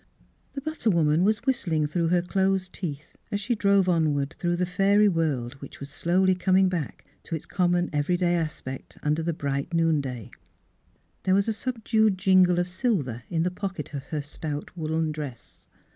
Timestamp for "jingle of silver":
12.17-13.21